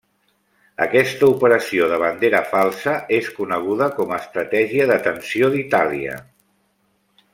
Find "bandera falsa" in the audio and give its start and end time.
2.03-2.95